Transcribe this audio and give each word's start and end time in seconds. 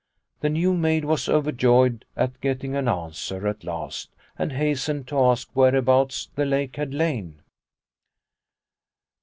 The 0.39 0.49
new 0.49 0.73
maid 0.73 1.05
was 1.05 1.29
overjoyed 1.29 2.05
at 2.17 2.41
getting 2.41 2.75
an 2.75 2.87
answer 2.87 3.47
at 3.47 3.63
last, 3.63 4.09
and 4.35 4.51
hastened 4.53 5.07
to 5.09 5.19
ask 5.19 5.51
where 5.55 5.75
abouts 5.75 6.27
the 6.33 6.43
lake 6.43 6.75
had 6.77 6.91
lain. 6.91 7.43